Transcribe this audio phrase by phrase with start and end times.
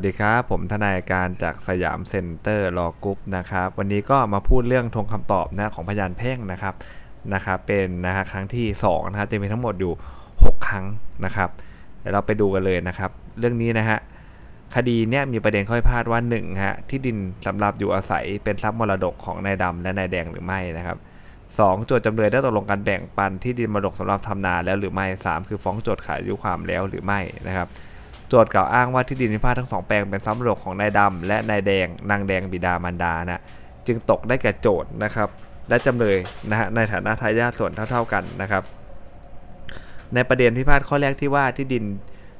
[0.00, 6.74] สวัสดีครับ ผมทนายการจาก Siam Center Law Group นะครับ วันนี้ก็มาพูดเรื่องธงคำตอบนะของพยานแพ่งนะครับ
[7.34, 9.92] นะครับ เป็นนะฮะครั้งที่2นะครับจะมีทั้งหมดอยู่
[10.28, 10.84] 6 ครั้ง
[11.24, 11.48] นะครับ
[12.00, 13.98] เดี๋ยวเราไปดูกันเลยนะครับ เรื่องนี้นะฮะ
[14.76, 20.96] คดีเนี้ยมีประเด็นข้อพิพาทว่า1ฮะที่ดินสำหรับอยู่อาศัยเป็นทรัพย์มรดกของนายดำและนายแดงหรือไม่นะครับ
[21.58, 27.68] สองโจทก์จำเลยได้ตกลงกันแบ่งปันที่ดินมรดกสำหรับทำนาแล้วหรือไม่ 3 คือฟ้องโจทก์ขาดอายุความแล้วหรือไม่นะครับ
[28.30, 33.42] โจทย์กล่าวอ้างว่าที่ดินพิพาททั้งสองแปลงเป็นทรัพย์มรดกของนายดำและนายแดงนางแดงบิดามารดานะ
[33.86, 35.28] จึงตกได้แก่โจทย์นะครับ
[35.68, 36.16] และจำเลย
[36.50, 38.62] นะฮะในฐานะทายาทส่วนเท่า ๆกันนะครับ
[40.14, 41.84] ในประเด็นพิพาทข้อแรกที่ว่าที่ดิน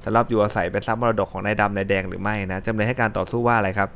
[0.04, 3.88] สำหรับอยู่อาศัยเป็นทรัพย์มรดกของนายดำนายแดงหรือไม่นะจำเลยให้การต่อสู้ว่าอะไรครับ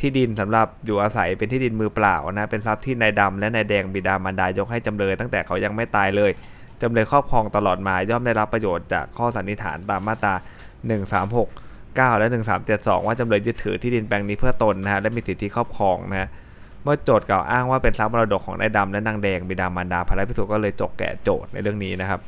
[0.00, 6.30] ที่ดินสำหรับอยู่อาศัยเป็นที่ดินมือเปล่านะเป็นทรัพย์ที่นายดำและนายแดงบิดามารดายกให้จำเลยตั้งแต่เขายังไม่ตายเลย
[6.82, 10.34] จำเลยครอบครองตลอดมาย่อมได้รับประโยชน์จากข้อสันนิษฐานตามมาตรา
[11.06, 11.46] 136
[11.98, 12.28] 9 และ
[12.66, 16.28] 1372 ว่าจำเลยยึดถือที่ดินแปลงนี้เพื่อตนนะฮะและมีสิทธิครอบครองนะฮะ
[16.82, 22.20] เมื่อโจทย์กล่าวอ้างว่าเป็นทรัพย์มรดกของนายดำและนางแดงบิดามารดาภรรยพิสุก็เลยจกแก่โจทย์ในเรื่องนี้นะครับ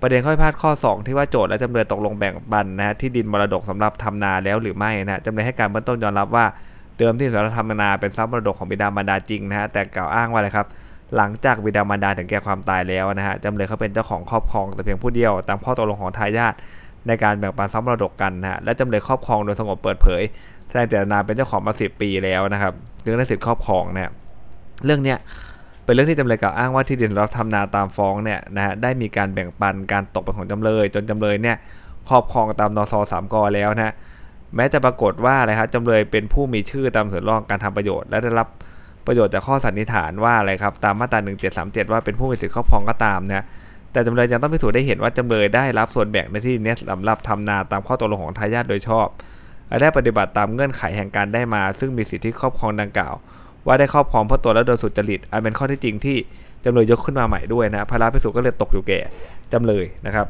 [0.00, 6.44] ประเด็นข้อพิพาทข้อ 2 ที่ว่าโจทย์และจำเลยตกลงแบ่งปันนะที่ดินมรดกสำหรับทำนาแล้วหรือไม่นะจำเลยให้การเบื้องต้นยอมรับว่า
[6.98, 10.66] เดิมที่สำหรับทำนาเป็นทรัพย์มรดกของบิดามารดาจริงนะฮะแต่กล่าวอ้างว่าอะไรครับ
[11.16, 16.54] หลังจากบิดามารดาถึงแก่ความตายแล้วนะฮะจำเลยเขาเป็นเจ้าของครอบครองแต่เพียงผู้เดียว ตามข้อตกลงของทายาท
[17.06, 20.22] ในการแบ่งปันทรัพย์มรดกกันนะฮะและจำเลยครอบครองโดยสงบเปิดเผย
[20.68, 22.72] แสดงเจตนาเป็นเจ้าของมาสิปีแล้วนะครับ
[23.04, 24.08] จึงได้สิทธิครอบครองเนี่ย
[24.84, 25.18] เรื่องเนี้ย
[25.84, 31.56] เป็นเรื่องที่จำเลยกล่าวอ้างว่าที่ดินเราทำนาตามฟ้องเนี่ยนะฮะได้มีการแบ่งปันการตกเป็นของจำเลย จนจำเลยเนี่ย
[32.08, 33.94] ครอบครองตามนซสามกอแล้วนะ
[34.56, 38.48] แม้จะปรากฏว่าอะไรครับจำเลยเป็นผู้มีชื่อตามส่วนร่องการทำประโยชน์ และได้รับ
[39.08, 41.20] ประโยชน์จากข้อสันนิษฐานว่าอะไรครับตามมาตรา
[41.56, 43.44] 1737 ว่าเป็นผู้มีสิทธิครอบครองก็ตามนะ
[43.92, 49.06] แต่จำเลยยังต้องพิสูจน์ได้เห็นว่าจำเลยได้รับส่วนแบ่งในที่นี้สำหรับทำนาตามข้อตกลงของทายาทโดยชอบ
[49.68, 53.14] และได้ปฏิบัติตามเงื่อนไขแห่งการได้มา ซึ่งมีสิทธิครอบครองดังกล่าว
[53.66, 56.16] ว่าได้ครอบครองเพื่อตัวและโดยสุจริตอันเป็นข้อที่จริงที่
[56.64, 59.00] จำเลยยกขึ้นมาใหม่ด้วยนะพระราพิสุก็เลยตกอยู่แก่
[59.52, 60.26] จำเลยนะครับ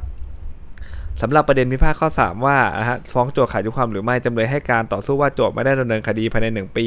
[1.22, 2.58] สำหรับประเด็นพิพาทข้อ 3 ว่า
[3.12, 6.86] ฟ้องโจทก์ขาดอายุความหรือไม่จำเลยให้การต่อสู้ว่าโจทก์ไม่ได้ดำเนินคดีภายใน 1 ปี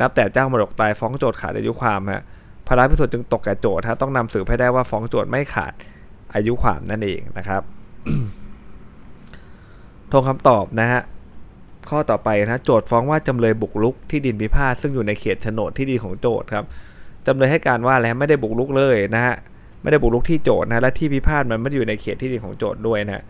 [0.00, 2.22] นับแต่เจ้ามรดกตายฟ้องโจทก์ขาดอายุความฮะ
[2.66, 5.72] พระราพิสุจึงตกแก่โจทย์ต้องนำสืบให้ได้ว่าฟ้องโจทก์ไม่ขาด
[6.34, 7.62] อายุความนั่นเองนะครับ
[10.12, 11.02] ทงคำตอบนะฮะ
[11.90, 16.64] ข้อต่อไปนะโจทย์ฟ้องว่าจำเลยบุกรุกที่ดินพิพาทซึ่งอยู่ในเขตโฉนดที่ดินของโจทย์ครับ
[17.26, 19.34] จำเลยให้การว่าอะไรไม่ได้บุกรุกเลยนะฮะ
[19.82, 23.24] ไม่ได้บุกรุกที่โจทย์นะและที่พิพาทมันไม่ได้อยู่ในเขตที่ดินของโจทย์ด้วยนะ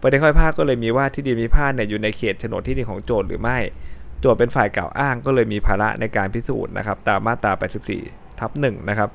[0.00, 3.58] ประเด็นข้อพิพาทก็เลยมีว่าที่ดินพิพาทเนี่ยอยู่ในเขตโฉนดที่ดินของโจทย์หรือไม่
[4.20, 7.52] โจทย์เป็นฝ่ายกล่าวอ้างก็เลยมีภาระในการพิสูจน์นะครับตามมาตรา
[7.96, 9.10] 84 ทับ1นะครับ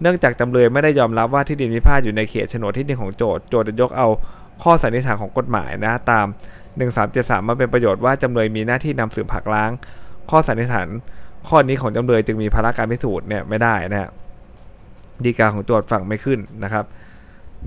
[0.00, 4.08] เนื่องจากจำเลยไม่ได้ยอมรับว่าที่ดินพิพาทอยู่ในเขตโฉนดที่ดินของโจทย์โจทย์จะยกเอา
[4.62, 6.26] ข้อสันนิษฐานของกฎหมายนะตาม
[6.86, 9.70] 1373 มาเป็นประโยชน์ว่าจำเลยมีหน้าที่นำสืบผักล้าง
[10.30, 10.88] ข้อสันนิษฐาน
[11.48, 14.10] ข้อนี้ของจำเลยจึงมีภาระการพิสูจน์เนี่ยไม่ได้นะฮะ
[15.24, 16.84] ดีกาของโจทย์ฝั่งไม่ขึ้นนะครับ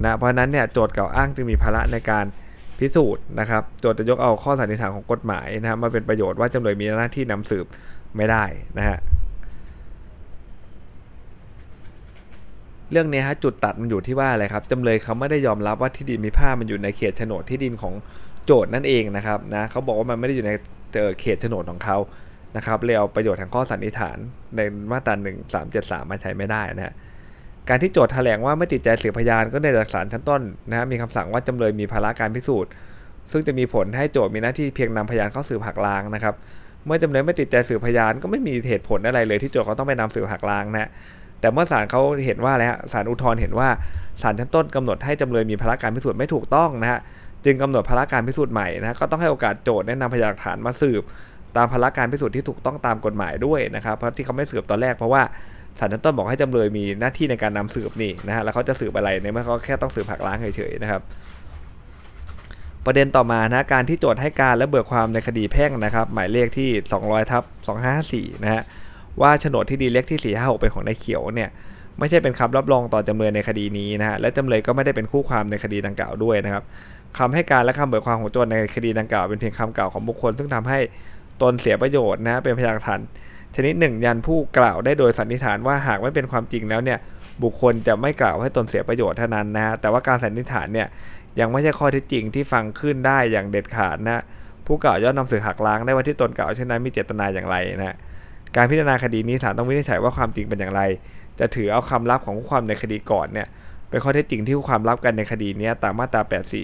[0.03, 2.26] นะเพราะนั้นเนี่ยโจทย์กล่าวอ้างจึงมีภาระในการ
[2.80, 7.66] พิสูจน์นะครับโจทย์จะยกเอาข้อสันนิษฐานของกฎหมายนะมาเป็นประโยชน์ว่าจำเลยมีหน้าที่นำสืบ
[8.18, 8.44] ไม่ได้
[8.78, 8.97] นะฮะ
[12.91, 17.94] เรื่องนี้ฮะจุดตัดมันอยู่ที่ว่าอะไรครับจำเลยเขาไม่ได้ยอมรับว่าที่ดินมีผ้ามันอยู่ในเขตโฉนดที่ดินของ
[18.46, 20.52] โจทย์นั่นเองนะครับนะเขาบอกว่ามันไม่ได้อยู่ใน
[21.22, 21.97] เขตโฉนดของเขา
[22.58, 24.18] นะครับเลยเอาประโยชน์ทางข้อสันนิษฐาน
[24.56, 26.94] ในมาตราหนึ่งสามเจ็ดสามมาใช้ไม่ได้นะฮะ
[27.70, 32.72] การที่โจทย์แถลงว่าไม่ติดใจสืบพยานก็ในจากศาลชั้นต้นนะมีคำสั่งว่าจำเลยมีภาระการพิสูจน์
[33.31, 36.34] ซึ่งจะมีผลให้โจทย์มีหน้าที่เพียงนำพยานเข้าสืบหักล้างนะครับ
[36.86, 40.90] เมื่อจำเลยไม่ติดใจสืบพยานก็ไม่มีเหตุผลอะไรเลยที่โจทย์เขาต้องไปนำสืบหักล้างนะ
[41.42, 43.70] แต่เมื่อศาลเขาเห็นว่าแล้วศาลอุทธรณ์เห็นว่า
[44.22, 47.00] ศาลชั้นต้นกำหนดให้จำเลยมีภาระการพิสูจน์ไม่ถูกต้องนะฮะ
[47.46, 51.03] จึงกำหนดภาระการพิสูจน์ใหม่นะก็ต้องให้โอกาสโจทย์แนะนำพยานหลักฐานมาสืบ
[51.58, 55.22] ตามภาระการพิสูจน์ที่ถูกต้องตามกฎหมายด้วยนะครับเพราะที่เขาไม่สืบตอนแรกเพราะว่า
[55.80, 61.02] ศาลชั้นต้นบอกให้จำเลยมีหน้าที่ในการนำสืบนี่นะฮะแล้วเขาจะสืบอะไรในเมื่อเขาแค่ต้องสืบผักล้างเฉยๆนะครับ
[62.85, 66.70] ประเด็นต่อมานะการที่โจทย์ให้การและเบิกความในคดีแพ่งนะครับ หมายเลขที่
[67.02, 67.44] 200ทับ
[67.94, 68.64] 254นะฮะ
[69.22, 71.50] ว่าโฉนดที่ดีเลขที่ 456 เป็นของนายเขียวเนี่ย
[72.00, 76.64] ไม่ใช่เป็นคำรับรองต่อจำเลยในคดีนี้นะฮะและจำเลยก็ไม่ได้เป็นคู่ความในคดีดังกล่าวด้วยนะครับ
[77.17, 80.79] คำให้การและคำเบิกความของโจทย์ในคดีดังกล่าวเป็นเพียงคำกล่าวของบุคคล ซึ่งทำให้
[81.41, 83.00] ตนเสียประโยชน์นะเป็นพยานหลักฐาน
[83.55, 86.99] ชนิดหนึ่งยันผู้กล่าวได้โดยสันนิษฐานว่าหากไม่เป็นความจริงแล้วเนี่ย
[87.43, 90.87] บุคคลจะไม่กล่าวให้ตนเสียประโยชน์เท่านั้นนะแต่ว่าการสันนิษฐานเนี่ย
[91.40, 94.19] ยังไม่ใช่ข้อเท็จจริงที่ฟังขึ้นได้อย่างเด็ดขาดนะ
[94.66, 97.96] ผู้กล่าวย่อมนำสือหักล้างได้ว่าที่ตนกล่าวเช่นนั้นมีเจตนาอย่างไรนะ
[98.55, 100.81] การพิจารณาคดีนี้ศาลต้องวินิจฉัยว่าความจริงเป็นอย่างไร
[101.40, 103.47] จะถือเอาคำลับของผู้ความในคดีก่อนเนี่ย
[103.90, 106.22] เป็นข้อเท็จจริงที่ผู้ความลับกันในคดีนี้ตามมาตรา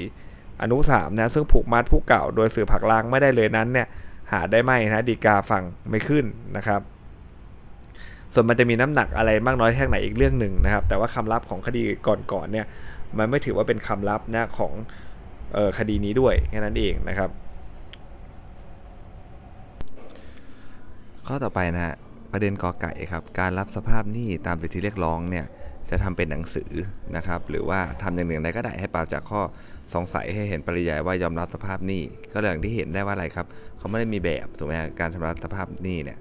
[0.10, 3.88] 84 อนุ3นะซึ่งผูกมัดผู้กล่าวโดยสื่อผักล้างไม่ได้เลยนั้นเนี่ย
[4.32, 6.26] หาได้ไม่นะดีกาฟังไม่ขึ้น
[6.58, 6.82] นะครับ
[8.34, 12.66] ส่วนมันจะมีน้ำหนักอะไรมากน้อยแค่ไหนอีกเรื่องหนึ่งนะครับ แต่ว่าคำลับของคดีก่อนๆเนี่ย
[13.18, 14.74] มันไม่ถือว่าเป็นคำลับนะของ
[15.58, 17.30] ออคดีนี้ด้วยแค่นั้นเองนะครับ
[21.28, 21.96] ข้อต่อไปนะฮะ
[22.32, 25.46] ประเด็นกอไก่ครับ การรับสภาพหนี้ตามสิทธิเรียกร้องเนี่ย
[25.92, 26.72] จะทำเป็นหนังสือ
[27.16, 29.42] นะครับหรือว่าทำอย่างหนึ่งใดก็ได้ให้ปราศจากข้อ
[29.94, 32.04] สงสัยให้เห็นปริยายว่ายอมรับสภาพหนี้
[32.34, 33.46] ก็อย่างที่เห็นได้ว่าอะไรครับ
[33.78, 36.18] เขาไม่ได้มีแบบถูกไหมการชำระสภาพหนี้เนี่ย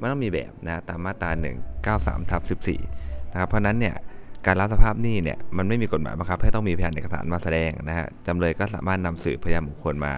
[0.00, 1.30] มันต้องมีแบบนะตามมาตรา
[1.80, 2.42] 193ทับ
[2.88, 3.94] 14นะครับเพราะนั้นเนี่ย
[4.46, 10.12] การรับสภาพหนี้เนี่ยมันไม่มีกฎหมายบังคับให้ต้องมีพยานเอกสารมาแสดงนะฮะจำเลยก็สามารถนำสืบพยานบุคคลมา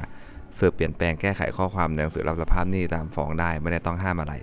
[0.58, 4.34] สืบเปลี่ยนแปลงแก้ไขข้อความในหนังสือรับสภาพหนี้ตามฟ้องได้ไม่ได้ต้องห้ามอะไร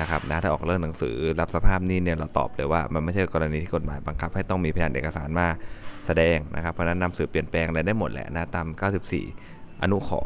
[0.00, 5.48] นะครับนะถ้าออกเรื่องหนังสือรับสภาพนี้เนี่ยเราตอบเลยว่ามันไม่ใช่กรณีที่กฎหมายบังคับ ให้ต้องมีพยานเอกสารมา
[6.06, 8.66] แสดงนะครับเพราะนั้นนำสืบเปลี่ยนแปลงอะไรได้หมดแหละนะตาม
[9.24, 10.20] 94 อนุขอ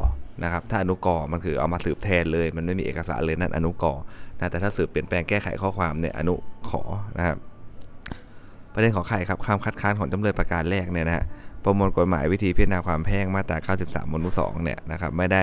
[0.45, 3.99] นะครับถ้าอนุกรมันคือเอามาสืบแทนเลย มันไม่มีเอกสารเลยนั่นอนุกร
[4.39, 6.35] นะแต่ถ้าสืบเปลี่ยนแปลงแก้ไขข้อความเนี่ยอนุ
[6.69, 6.83] ขอ
[7.19, 7.37] นะครับ
[8.75, 11.25] ประเด็นของใครครับคำคัดค้านของจำเลยประการแรกเนี่ยนะฮะ
[11.65, 15.43] ประมวลกฎหมายวิธีพิจารณาความแพ่งมาตรา 93มนุ2เนี่ยนะครับไม่ได้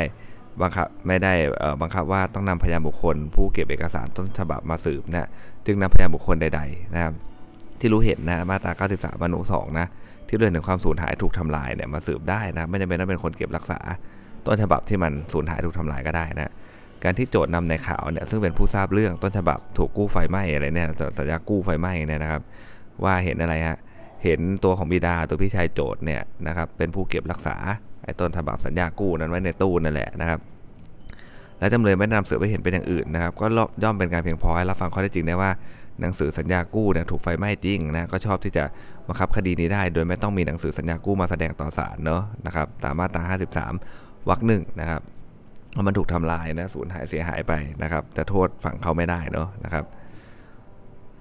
[0.62, 1.34] บังคับไม่ได้
[1.82, 5.28] บังคับว่าต้องนำพยานบุคคล ผู้เก็บเอกสารต้นฉบับมาสืบนะ
[5.66, 7.14] จึงนำพยานบุคคลใดๆนะครับ
[7.80, 9.88] ที่รู้เห็นนะมาตรา 93มนุ2นะ
[10.28, 13.80] ที่เรื่องถึงความสูญหายถูกทำลายเนี่ยมาสืบได้นะไม่จำเป็นต้องเป็นคนเก็บรักษา
[14.46, 16.52] ต้นฉบับที่มันสูญหายถูกทำลายก็ได้นะ
[17.04, 22.42] การที่โจทย์นำในข่าวเนี่ยซึ่งเป็นผู้ทราบเรื่องต้นฉบับถูกกู้ไฟไหม้อะไรเนี่ยสัญญากู้ไฟไหม้เนี่ยนะครับ
[23.04, 23.78] ว่าเห็นอะไรฮะ
[24.24, 27.56] เห็นตัวของบิดาตัวพี่ชายโจทย์เนี่ยนะครับเป็นผู้เก็บรักษา
[28.04, 30.40] ไอ้ต้นฉบับสัญญากู้นั้นไว้ในตู้นั่นแหละนะครับ
[31.60, 33.46] และจำเลยไม่นำสืบไปเห็นเป็นอย่างอื่นนะครับ ก็
[33.84, 35.52] ย่อมเป็นการเพียงพอให้รับฟังข้อเท็จจริงได้ว่า
[36.02, 38.64] หนังสือสัญญากู้เนี่ยถูกไฟไหม้จริงนะก็ชอบที่จะ
[39.08, 43.24] บังคับคดีนี้ได้ โดยไม่ต้องมีหนังสือสัญญากู้มาแสดงต่อศาลเนาะนะครับตามมาตรา
[43.74, 45.02] 53 วรรคหนึ่งนะครับ
[45.88, 47.54] มันถูกทำลายนะสูญหายเสียหายไป
[47.84, 49.86] นะครับจะโทษฝั่งเขาไม่ได้เนาะนะครับ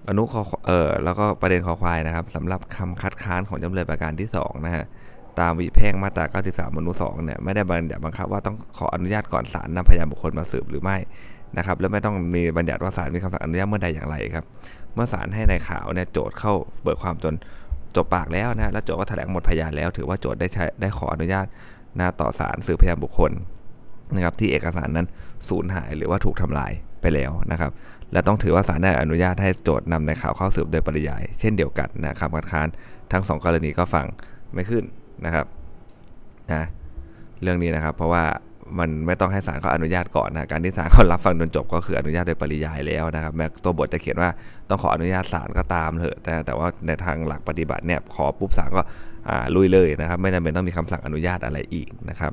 [0.08, 4.84] อนุคอเออแล้วก็ประเด็นคอควายนะครับสำหรับคำคัดค้านของจำเลยประการที่2นะฮะ
[5.40, 10.96] ตามวิแพ่งมาตรา 93 มนุ2เนี่ยไม่ได้บัญญัติบังคับว่าต้องขออนุญาตก่อนศาลนำพยานบุคคลมาสืบหรือไม่
[11.58, 14.44] นะครับแล้วไม่ต้องมีบัญญัติว่าศาลมีคำสั่งอนุญาตเมื่อใดอย่างไรครับ
[14.94, 16.52] เมื่อศาลให้ในข่าวเนี่ยโจทย์เข้า
[16.82, 17.34] เบิกความจน
[17.96, 21.46] จบปากแล้วนะแล้วโจทย์ก็แถลงหมดพยานแล้ว ถือว่าโจทย์ได้ใช้ได้ขออนุญาต
[21.98, 23.32] นะต่อศาลสืบพยานบุคคล
[24.14, 25.06] นะครับที่เอกสารนั้น
[25.48, 27.70] สูญหายหรือว่าถูกทำลายไปแล้วนะครับ
[28.12, 32.68] และต้องถือว่าศาลได้อนุญาตให้โจทย์นำในข่าวเข้าสืบโดยปริยาย เช่นเดียวกันนะครับคัดค้าน
[33.12, 34.06] ทั้ง 2 กรณีก็ฟัง
[34.54, 34.84] ไม่ขึ้น
[35.24, 35.46] นะครับ
[36.52, 36.64] นะ
[37.42, 38.24] เรื่องนี้นะครับ เพราะว่า
[38.78, 44.30] มันไม่ต้องให้ศาลเขาอนุญาตก่อนนะการที่ศาลเขารับฟังจนจบก็คืออนุญาตโดยปริยายแล้วนะครับแม้ตัวบทจะเขียนว่า
[44.68, 48.82] ต้องขออนุญาตศาลก็ตามเถอะแต่แต่ว่าในทางหลักปฏิบัติเนี่ยขอปุ๊บศาลก็
[49.56, 52.32] ลุยเลยนะครับ ไม่จำเป็นต้องมีคำสั่งอนุญาตอะไรอีกนะครับ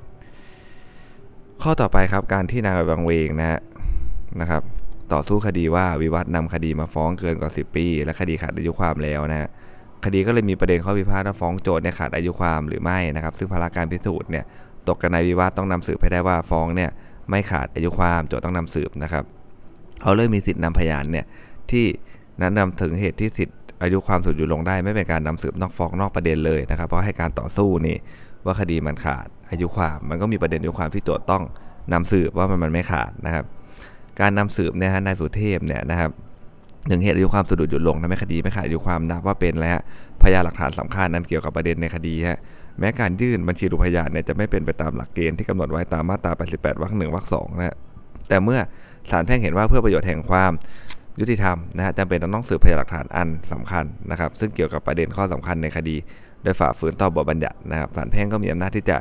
[1.62, 3.60] ข้อต่อไปครับการที่นางบางเวงนะฮะ
[4.42, 4.62] นะครับ
[5.14, 9.50] ต่อสู้คดีว่าวิวัฒนำคดีมาฟ้องเกินกว่า 10 ปี และคดีขาดอายุความแล้วนะฮะ
[10.06, 14.44] คดีก็เลยมีประเด็นข้อพิพาทว่าฟ้องโจทย์เนี่ยขาดอายุความหรือไม่นะครับ ซึ่งภาระการพิสูจน์เนี่ย
[14.88, 16.90] ตกกันในวิวาทต้องนำสืบให้ได้ว่าฟ้องเนี่ย
[17.30, 19.24] ไม่ขาดอายุความโจทย์ต้องนำสืบนะครับ
[20.02, 21.26] เขาเลยมีสิทธิ์นำพยานเนี่ย
[21.72, 21.86] ที่
[22.42, 27.98] นั้นนำถึงเหตุที่สิทธิ์อายุความสุดอยู่ลงได้ไม่เป็นการนำสืบนอกฟ้องนอกประเด็นเลยนะครับ เพราะให้การต่อสู้นี่
[28.46, 31.44] ว่าคดีมันขาดอายุความ มันก็มีประเด็นอายุความที่โจทย์ต้อง
[31.94, 33.46] นำสืบว่ามันมันไม่ขาดนะครับ
[34.20, 36.12] การนำสืบเนี่ยฮะนายสุเทพเนี่ยนะครับ
[36.90, 39.78] ถึงเหตุอายุความสุดหยุดลงทำให้คดีไม่ขาดอายุความนับว่าเป็นแล้ว
[40.22, 42.40] พยานหลักฐานสำคัญนั้นเกี่ยวกับประเด็นในคดีฮะ
[42.80, 47.76] แม้การยื่นบัญชีรูพยานเนี่ยจะไม่เป็นไปตามหลักเกณฑ์ที่กำหนดไว้ตามมาตรา 88 วรรคหนึ่งวรรคสองนะฮะ
[48.30, 48.60] แต่เมื่อ
[49.12, 50.52] ศาลแพ่งเห็นว่าเพื่อประโยชน์แห่งความ
[51.20, 55.96] ยุติธรรมนะฮะจำเป็นต้องสืบพยานหลักฐานอันสำคัญนะครับ ซึ่งเกี่ยวกับประเด็นข้อสำคัญในคดี
[56.44, 58.98] โดยฝ่าฝืนต่อบทบัญญัตินะครับศาลแพ่งก็มีอำนาจที่จะ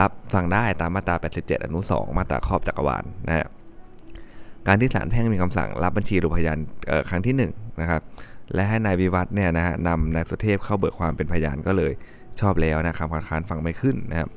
[0.00, 3.46] รับฟังได้ตามมาตรา 87 อนุ 2 มาตราครอบจักรวาลนะฮะ
[4.66, 6.58] การที่ศาลแพ่งมีคำสั่งรับบัญชีรูพยาน
[7.10, 7.42] ครั้งที่1น
[7.80, 8.00] นะครับ
[8.54, 11.92] และให้นายวิวัฒน์เนี่ยนะฮะนำนายสุเทพเข้าเบิกความเป็นพยานก็เลย
[12.40, 14.28] ชอบแล้วนะคำคัดค้านฟังไม่ขึ้นนะครับ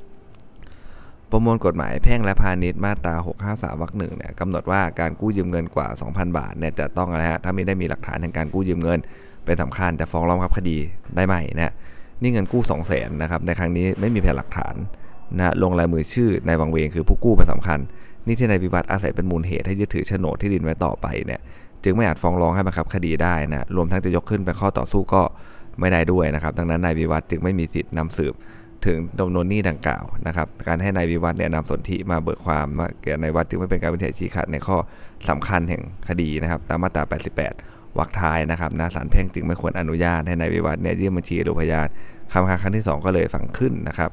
[1.31, 3.15] ประมวลกฎหมายแพ่งและพาณิชย์มาตรา
[3.47, 8.99] 653วรรคหนึ่งเนี่ยกำหนดว่าการกู้ยืมเงินกว่า 2,000 บาทเนี่ยจะต้องนะฮะถ้าไม่ได้มีหลักฐานแห่งการกู้ยืมเงิน
[9.45, 10.77] เป็นสำคัญจะฟ้องร้องครับคดี
[11.15, 11.73] ได้ไหมนะ
[12.21, 14.75] นี่เงินกู้ 2 0 0 0 0นนะครับในครั้งนี้ไม่มีพยานหลักฐาน
[15.37, 17.79] นะลงลายมือชื่อนายวังเวงคือผู้กู้เป็นสำคัญ
[18.27, 21.39] นี่ที่นายวิวัฒน์อาศัยเป็นมูลเหตุให้ยึดถือโฉนดที่ดินไว้ต่อไปเนี่ย
[21.83, 25.21] จึงไม่อาจฟ้องร้องให้บังคับคดีได้นะรวมทั้งจะยกขึ้นเป็นข้อต่อสู้ก็
[25.79, 28.33] ไม่ได้ด้วยนะครับ ดังนั้นนายวิวัฒน์จึงไม่มีสิทธิ์นำสืบ
[28.85, 34.77] ถึงจำนวนหนี้ดังกล่าวนะครับการให้นายวิวัฒน์เนี่ยนำสนธิมาเบิกความว่าแก่นายวัฒน์จึงไม่เป็นการวินิจฉัยชี้ขาดในข้อ
[35.29, 37.03] สำคัญแห่งคดีนะครับ ตามมาตรา
[37.51, 41.87] 88วรรคท้ายนะครับนาสารแพ่งจึงไม่ควรอนุญาตให้นายวิวัฒน์เนี่ยยื่นบัญชีหรือพยาน
[42.31, 44.11] คำครั้งที่ 2 ก็เลยฟังขึ้นนะครับ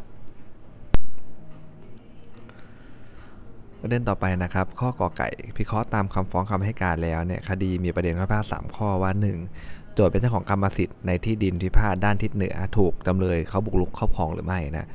[3.82, 9.10] ประเด็นต่อไปนะครับ ข้อกอไก่พิเคราะห์ตามคำฟ้องคำให้การแล้วเนี่ยคดีมีประเด็นข้อพิพาทสามข้อว่า
[9.52, 9.94] 1.
[9.94, 14.86] โจทย์เป็นเจ้าของกรรมสิทธิ์ในที่ดินพิพาทด้านทิศเหนือถูกจำเลยเขาบุกรุกครอบครองหรือไม่นะ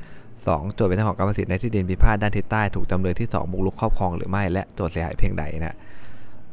[0.46, 5.74] สองโจทย์เป็นเจ้าของกรรมสิทธิ์ในที่ดินพิพาทด้านทิศใต้ถูกจำเลยที่ 2 บุกรุกครอบครองหรือไม่และโจทย์เสียหายเพียงใดนะ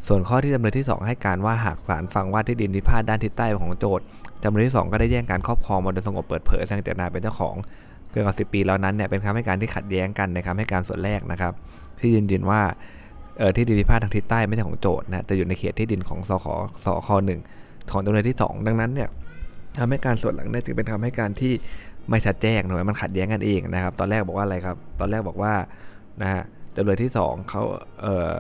[0.08, 4.06] ส่วนข้อที่จำเลยที่ 2 ให้การว่าหากศาลฟังว่าที่ดินพิพาทด้านทิศใต้ของโจทย์
[4.44, 7.56] จำเลยที่ 2 ก็ได้แย่งการครอบครองมาโดยสงบเปิดเผยแสดงเจตนาเป็นเจ้าของ
[8.12, 11.54] เกินกว่าสิปีแล้วนั้นเนี่ยเป็นคำให้การที่ขัดแย้งกันในคำให้การส่วนแรกนะครับ
[12.00, 12.62] ที่ยืนยันว่า
[13.38, 16.46] เออที่ดินพิพาททางทิศใต้ไม่ใช่ของโจทย์นะแต่อยู่ในเขตที่ดินของสค
[16.86, 17.40] สคหนึ่ง
[17.92, 19.10] ของจำเลยที่ 2 ดังนั้นเนี่ย
[19.80, 21.54] ทำให้การส่วนหลังเนี่ยจึงเป็นคำให้การที่
[22.10, 25.54] ไม่ชัดแจ้งหน่อยมันขัดแย้งกันเองนะครับ ตอนแรกบอกว่าอะไรครับ ตอนแรกบอกว่า
[26.22, 26.44] นะฮะ
[26.76, 27.62] จำเลยที่ 2เขา
[28.02, 28.34] เอ่อ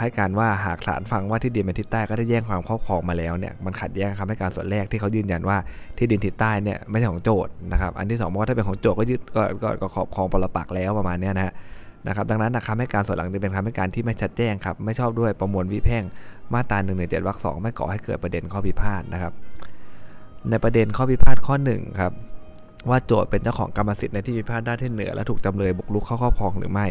[0.00, 5.56] ให้การว่าหากศาลฟังว่าที่ดินเป็นทิศใต้ก็ได้แย่งความครอบครองมาแล้วเนี่ยมันขัดแย้งคำให้การส่วนแรกที่เขายืนยันว่า
[5.98, 11.52] ที่ดินทิศใต้เนี่ยไม่ใช่ของโจทย์นะครับอันที่2บอกว่าถ้าเป็นของโจทย์ก็ยึดก็ก็ก็ครอบครองปรปักแล้วประมาณเนี้ยนะฮะ
[12.08, 16.02] นะครับดังนั้นคำให้การส่วนหลังจะเป็นคำให้การที่ไม่ชัดแจ้งครับไม่ชอบด้วยประมวลวิแพ่ง
[16.52, 16.92] มาตรา1นึ
[17.26, 19.32] วรรคสองไม่ก่อให้เกิดประเด็นข้อพิพาทนะครับ
[20.50, 22.12] ในประเด็นข้อพิพาทข้อ1ครับ
[22.90, 26.86] ว่าโจทย์เป็นเจ้าของกรรมสิทธิ์ในที่พิพาทด้านที่เหนือและถูกจำเลยบุกรุกเข้าครอบครองหรือไม่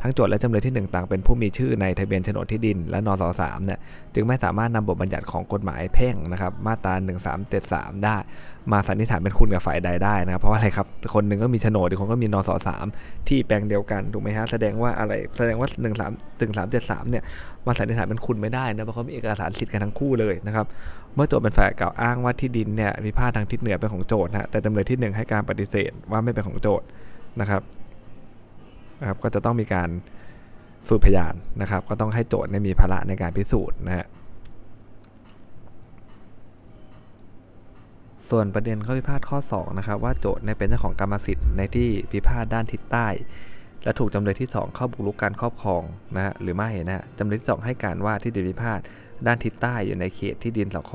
[0.00, 3.78] ทั้งโจทย์และจำเลยที่ 1 ต่างเป็นผู้มีชื่อในทะเบียนโฉนดที่ดินและนสสามเนี่ย
[4.14, 6.94] จึงไม่สามารถนำบทบัญญัติของกฎหมายแพ่งนะครับมาตรา
[7.48, 8.16] 1373 ได้
[8.72, 12.86] มาสันนิษฐานเป็นคุณกับฝ่ายใดได้นะครับเพราะว่าอะไรครับคนหนึ่งก็มีโฉนดอีกคนก็มีนสสาม
[13.28, 17.22] ที่แปลงเดียวกันถูกไหมฮะแสดงว่าอะไรแสดงว่า1 3 1 3 7 3เจ็ดสามเนี่ย
[17.66, 20.66] มาสันนิษฐานเป็นคุณไม่ได้นะเพราะเขามีเอกสารสิทธิ์กันทั้งคู่เลยนะครับ
[21.14, 26.86] เมื่อโจทย์เป็นฝ่ายกล่าวอ้างว่าที่ดินเนี่ยพิพาททางทิศเหนือเป็นของโจทย์นะแต่จำเลยที่ 1 ให้การปฏิเสธว่าไม่เป็นของโจทย์
[27.40, 27.62] นะครับ
[29.00, 29.88] นะครับก็จะต้องมีการ
[30.88, 34.06] สูตรพยานนะครับ ก็ต้องให้โจทย์มีภาระในการพิสูจน์นะฮะ
[38.28, 43.06] ส่วนประเด็นข้อพิพาทข้อ 2 นะครับ ว่าโจทย์เป็นเจ้าของกรรมสิทธิ์ในที่พิพาทด้านทิศใต้
[43.84, 45.82] และถูกจำเลยที่ 2 เข้าบุกรุกการครอบครอง
[46.16, 48.80] นะฮะหรือไม่นะฮะจำเลยที่ 2 ให้การว่าที่ดินพิพาท
[49.26, 50.92] ด้านทิศใต้อยู่ในเขตที่ดินสค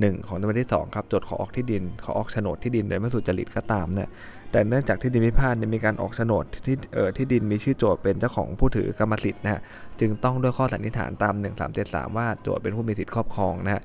[0.00, 4.08] หนึ่งของจำเลยที่ 2 ครับโจทย์ขอออกที่ดินขอออกโฉนดที่ดินโดยไม่สุจริตก็ตามเนี่ย
[4.50, 9.60] แต่เนื่องจากที่ดินพิพาทมีการออกโฉนดที่เอ่อที่ดินมีชื่อโจทย์เป็นเจ้าของผู้ถือกรรมสิทธิ์นะฮะ
[10.00, 11.34] จึงต้องด้วยข้อสันนิษฐานตาม
[11.76, 13.82] 1373 ว่าโจทย์เป็นผู้มีสิทธิครอบครองนะฮะ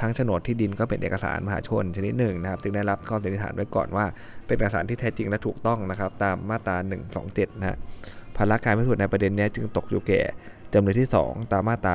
[0.00, 4.04] ทั้งโฉนดที่ดินก็เป็นเอกสารมหาชนชนิดหนึ่งนะครับจึงได้รับข้อสันนิษฐานไว้ก่อนว่า
[4.46, 6.76] เป็นเอกสารที่แท้จริงและถูกต้องนะครับ ตามมาตรา
[7.18, 7.76] 127 นะฮะ
[8.36, 10.20] ภาระการพิสูจน์ในประเด็นนี้จึงตกอยู่แก่
[10.72, 11.94] จำเลยที่ 2 ตามมาตรา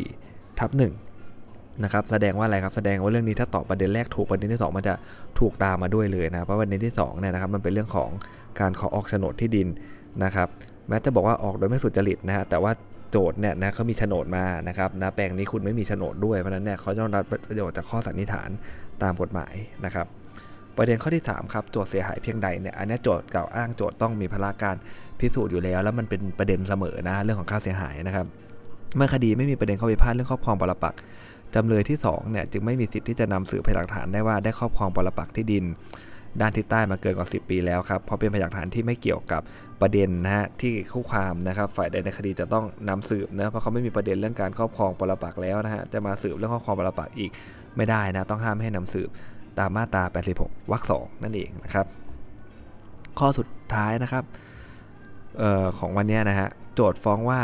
[0.00, 4.94] 84 ทับ1นะครับแสดงว่าอะไรครับแสดงว่าเรื่องนี้ถ้าตอบประเด็นแรกถูกประเด็นที่ 2 มันจะ
[5.38, 8.10] ถูกตามมาด้วยเลยนะเพราะประเด็นที่2เนี่ยนะครับมันเป็นเรื่องของ
[8.60, 9.68] การขอออกโฉนดที่ดิน
[10.24, 10.48] นะครับ
[10.90, 12.72] แม้จะบอกว่าออกโดยไม่สุจริตนะฮะแต่ว่า
[13.10, 18.50] โจทย์เนี่ยนะเขามีโฉนดมานะครับนะแปลงนี้คุณไม่มีโฉนดด้วยเพราะนั้นเนี่ยเขาต้องรับประโยชน์จากข้อสันนิษฐาน
[19.02, 19.54] ตามกฎหมาย
[19.84, 20.06] นะครับ
[20.76, 24.76] ประเด็นข้อที่3ครับโจทย์เสียหายเพียงใดเนี่ยอันนี้โจทย์กล่าวอ้างโจทย์ต้องมีพละการ
[25.20, 28.26] พิสูจน์อยู่แล้ว แล้วมันเป็นประเด็นเสมอนะเรื่องของค่าเสียหายนะครับ
[28.96, 30.98] เมื่อคดีไม่มีประเด็นข้อพิพาทเรื่องครอบครองปรปักษ
[31.54, 35.64] จำเลยที่2เนี่ยจึงไม่มีสิทธิ์ที่จะนำสืบพยานหลักฐานได้ว่าได้ครอบครองปรปักษ์ที่ดิน
[36.40, 39.42] ด้านทิศใต้มาเกินกว่า 10 ปีแล้วครับ เพราะเป็นพยานฐานที่ไม่เกี่ยวกับ
[39.80, 47.30] ประเด็นนะฮะที่คู่ความนะครับฝ่ายใดในคดีจะต้องนำสืบนะเพราะเขาไม่มีประเด็นเรื่องการครอบครองปรปักแล้วนะฮะจะมาสืบเรื่องครอบครองปรปักอีก
[47.76, 49.08] ไม่ได้นะต้องห้ามให้นำสืบ
[49.58, 50.02] ตามมาตรา
[50.36, 51.86] 86 วรรคสองนั่นเองนะครับ
[53.18, 54.24] ข้อสุดท้ายนะครับ
[55.42, 57.42] ออของวันนี้นะฮะโจทย์ฟ้องว่า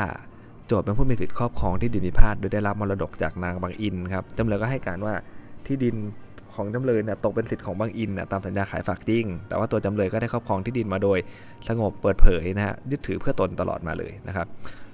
[0.66, 5.14] โจทย์เป็นผู้มีสิทธิครอบครองที่ดินพิพาทโดยได้รับมรดกจากนางบางอินครับจำเลยก็ให้การว่า
[5.66, 5.96] ที่ดิน
[6.56, 11.18] ของจำเลยเนี่ยตกเป็นสิทธิ์ของบางอินนะตามสัญญาขายฝากจริงแต่ว่าตัวจำเลยก็ได้ครอบครองที่ดินมาโดย
[11.68, 14.46] สงบเปิดเผยนะฮะยึดถือเพื่อตนตลอดมาเลยนะครับ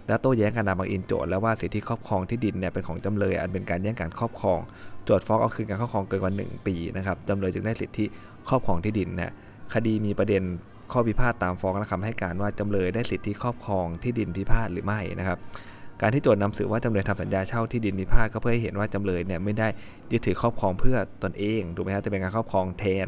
[0.08, 4.58] และโต้แย้งกันนาบางอินโจทย์แล้วว่าสิทธิครอบครองที่ดินเนี่ยเป็นของจำเลย อันเป็นการแย่งการครอบครอง
[5.04, 8.04] โจทย์ฟ้องเอาคืนการครอบครองเกินกว่า1ปีนะครับจำเลยจึงได้สิทธิ
[8.48, 9.32] ครอบครองที่ดินนะ
[9.74, 10.42] คดีมีประเด็น
[10.92, 15.38] ข้อพิพาทตามฟ้องและคำให้การว่าจำเลยได้สิทธิครอบครองที่ดินพิพาทหรือไม่นะครับ
[16.00, 19.68] การที่โจทย์นำสือว่าจำเลยทำสัญญาเช่าที่ดินมีพาทก็เพื่อให้เห็นว่าจำเลยเนี่ยไม่ได้
[20.12, 23.06] ยึดถือครอบครองเพื่อตนเองถูกไหมครับจะเป็นการครอบครองแทน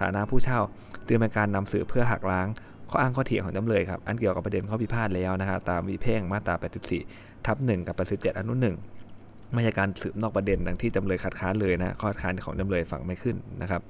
[0.00, 0.60] ฐานะผู้เช่า
[1.06, 2.46] จึงเป็นการนำสือเพื่อหักล้าง
[2.90, 6.54] ข้ออ้างข้อเถียงของจำเลยครับอันเกี่ยวกับประเด็นข้อพิพาทแล้วนะครับตามวีเพ่งมาตรา
[7.00, 8.54] 84 ทับ1กับ 87 อนุ
[9.00, 13.82] 1ไม่ใช่การสืบนอกประเด็นดังที่จำเลยคัดค้านเลยนะข้อคัดค้านของจำเลยฝังไม่ขึ้นนะครับ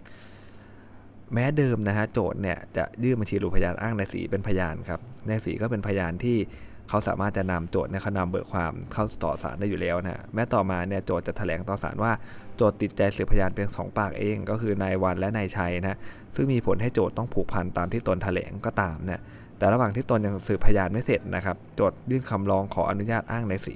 [1.34, 6.36] แม้เดิมนะฮะโจทย์เนี่ยจะยื่นบัญชีหลุพยานอ้างในสีเป็นพยานครับในสีก็เป็นพยานที่
[6.88, 12.12] เขาสามารถจะนำโจทย์ในเขานำเบิกความเข้าต่อศาลได้อยู่แล้วนะแม้ต่อมาเนี่ยโจทย์จะแถลงต่อศาลว่า
[12.56, 15.98] โจทย์ติดใจสืบพยานเพียงสองปากเอง ก็คือนายวันและนายชัยนะ
[16.34, 19.22] ซึ่งมีผลให้โจทย์ต้องผูกพันตามที่ตนแถลงก็ตามเนะ
[19.58, 23.74] แต่ระหว่างที่ตนยังสืบพยานไม่เสร็จนะครับโจทย์ยื่นคำร้องขออนุญาตอ้างในสี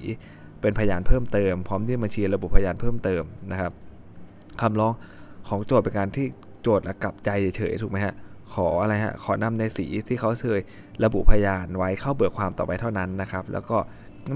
[0.60, 3.22] เป็นพยานเพิ่มเติมพร้อมยื่นบัญชีระบุพยานเพิ่มเติม
[3.52, 3.72] นะครับ
[4.60, 4.92] คำร้อง
[5.48, 6.26] ของโจทย์เป็นการที่
[6.62, 8.14] โจทย์กลับใจเฉยถูกไหมฮะ
[8.54, 10.60] ขออะไรฮะขอนำในสีที่เขาเคย
[11.04, 13.76] ระบุพยานไว้เข้าเบิกความต่อไปเท่านั้นนะครับ แล้วก็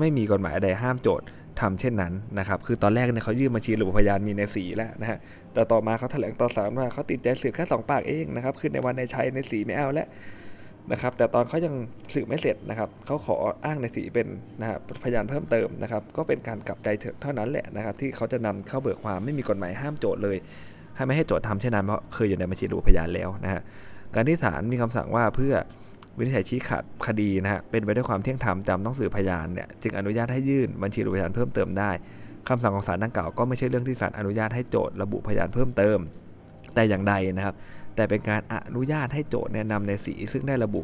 [0.00, 1.26] ไม่มีกฎหมายใดห้ามโจทย์
[1.60, 5.18] ทำเช่นนั้นนะครับ คือตอนแรกเนี่ยเขายื่นบัญชีระบุพยานมีในสีแล้วนะฮะ
[5.54, 10.08] แต่ต่อมาเขาแถลงต่อศาลว่าเขาติดใจสืบแค่สองปากเองนะครับ คือในวันในชัยในสีไม่เอาแล้ว
[10.92, 11.74] นะครับ แต่ตอนเขายัง
[12.14, 14.28] สืบไม่เสร็จนะครับ เขาขออ้างในสีเป็น
[14.60, 16.88] นะฮะพยานเพิ่มเติมนะครับ ก็เป็นการกลับใจ
[17.22, 20.36] เท่านั้นแหละนะครับ ที่เขาจะนำเข้าเบิกความไม่มีกฎหมายห้ามโจทย์เลย
[20.96, 23.62] ให้ไม่ให้โจทย์ทำเช่นนั้นเพราะเคยอยู่ในบัญชีระบุพยานแล้วนะฮะ
[24.14, 25.54] การที่ศาลมีคำสั่งว่าเพื่อ
[26.18, 31.90] วินิจฉัยชี้ขาดคดีนะฮะเป็นไปด้วยความเที่ยงธรรมจำต้องสืบพยานเนี่ยจึงอนุญาตให้ยื่นบัญชีระบุพยานเพิ่มเติมได้
[32.48, 35.98] คำสั่งของศาลดังกล่าวก็ไม่ใช่เรื่องที่ศาลอนุญาตให้โจทย์ระบุพยานเพิ่มเติม
[36.74, 37.54] แต่อย่างใดนะครับ
[37.96, 40.82] แต่เป็นการอนุญาตให้โจทย์เนี่ยนำในสีซึ่งได้ระบุ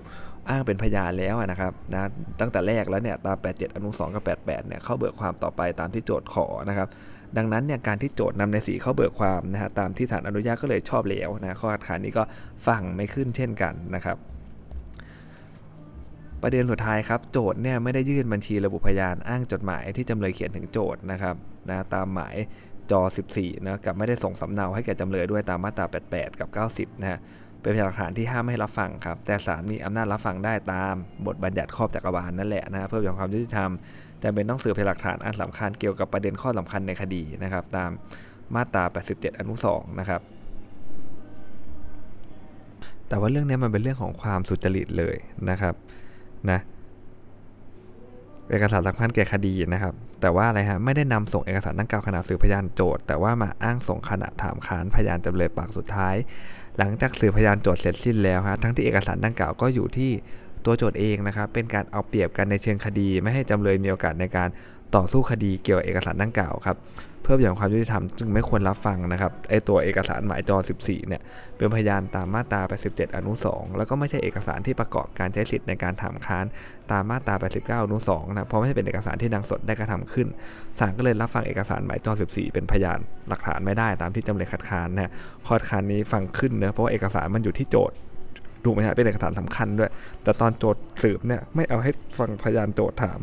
[0.50, 2.08] อ้างเป็นพยานแล้วนะครับนะ
[2.40, 6.88] ตั้งแต่แรกแล้วเนี่ยตาม 87 อนุ 2 กับ 88 เนี่ยเข้าเบิกความต่อไปตามที่โจทย์ขอนะครับ
[7.37, 12.23] ดังนั้นเนี่ยการที่โจทย์นำในสีเข้าเบิกความนะฮะตามที่ศาลอนุญาตก็เลยชอบแล้วนะข้อคัดค้านนี้ก็
[12.66, 14.16] ฟังไม่ขึ้นเช่นกันนะครับ
[16.42, 21.37] ประเด็นสุดท้ายครับโจทย์เนี่ยไม่ได้ยื่นบัญชีระบุพยานอ้างจดหมายที่จำเลยเขียนถึงโจทย์นะครับ
[21.68, 22.37] นะตามหมาย
[22.90, 23.00] จอ
[23.35, 26.49] 14นะกับไม่ได้ส่งสำเนาให้แก่จำเลยด้วยตามมาตรา 88 กับ
[26.94, 27.18] 90นะฮะ
[27.61, 30.94] เป็นพยานหลักฐานที่ห้ามไม่ให้รับฟังครับแต่ศาลมีอำนาจรับฟังได้ตาม
[31.26, 33.70] บทบัญญัติครอบจักรวาลนั่นแหละนะเพื่อความยุติธรรม
[34.22, 37.90] จำเป็นต้องสืบพยานหลักฐานอันสำคัญเกี่ยวกับประเด็นข้อสำคัญในคดีนะครับ ตาม
[38.54, 40.20] มาตรา 87 อนุ 2 นะครับ
[43.08, 45.16] แต่ว่าเรื่องนี้มันเป็นเรื่องของความสุจริตเลย
[45.50, 45.75] นะครับ
[46.50, 46.60] นะ
[48.50, 56.14] เอกสารสำคัญแก่คดีนะครับ แต่ว่าอะไรฮะไม่ได้นำส่งเอกสารดังกล่าวขณะสืบพยานโจทย์แต่ว่ามาอ้างส่งขณะถามค้านพยานจำเลยปากสุดท้าย
[56.78, 60.10] หลังจากสืบพยานโจทย์เสร็จสิ้นแล้วฮะทั้งที่เอกสารดังกล่าวก็อยู่ที่
[60.65, 64.49] ตัวโจทย์เองนะครับเป็นการเอาเปรียบกันในเชิงคดี ไม่ให้จำเลยมีโอกาสในการ
[64.97, 66.79] ต่อสู้คดีเกี่ยวกับเอกสารดังกล่าวครับ
[67.23, 71.23] เพื่ออย่างความยุติธรรมจึงไม่ควรรับฟังนะครับไอตัวเอกสารหมายจอ 14 เนี่ย
[71.57, 76.44] เป็นพยานตามมาตรา 87 อนุ 2 แล้วก็ไม่ใช่เอกสารที่ประกอบการใช้สิทธิ์ในการถามค้าน
[76.92, 80.29] ตามมาตรา 89 อนุ 2 นะเพราะไม่ใช่เป็นเอกสารที่ดังสดได้กระทำขึ้น
[80.79, 85.12] ศาลก็เลยรับฟังเอกสารหมายจอ 14 เป็นพยานหลักฐานไม่ได้ตามที่จำเลยคัดค้านนะ
[85.47, 87.97] ข้อคัดค้านนี้ฟังขึ้นเนะเพราะว่าเอกสารมันอยู่ที่โจทย์
[88.64, 89.90] ถูกไหมฮะเป็นเอกสารสำคัญด้วย
[90.25, 93.18] แต่ตอนโจทย์สืบเนี่ยไม่เอาให้ฟังพยานโจทย์ถาม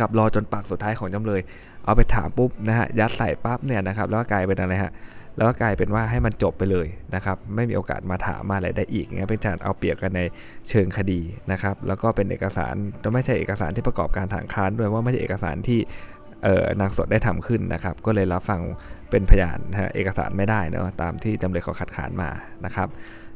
[0.00, 1.40] กับรอจนปากสุดท้ายของจำเลย
[1.84, 4.92] เอาไปถามปุ๊บนะฮะยัดใส่ปั๊บเนี่ยนะครับแล้วก็กลายเป็นอะไรฮะ
[5.36, 10.20] แล้วก็กลายเป็นว่าให้มันจบไปเลยนะครับไม่มีโอกาสมาถามมาอะไรได้อีกงเงี้ยเป็นการเอาเปรียบกันใน
[10.68, 11.20] เชิงคดี
[11.52, 12.74] นะครับแล้วก็เป็นเอกสาร
[13.14, 15.80] ไม่ใช่เอกสารที่ประกอบการทางค้านด้วยว่าไม่ใช่เอกสารที่
[16.44, 18.60] เออนางสดได้ทำขึ้นนะครับก็เลยรับฟัง
[19.10, 22.30] เป็นพยานนะเอกสารไม่ได้นะตามที่จำเลยเขาคัดค้านมา
[22.64, 22.88] นะครับ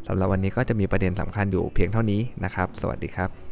[0.09, 3.44] สำหรับวันนี้ก็จะมีประเด็นสำคัญอยู่เพียงเท่านี้นะครับ สวัสดีครับ